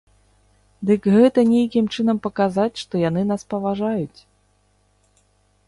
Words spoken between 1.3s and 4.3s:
нейкім чынам паказаць, што яны нас паважаюць.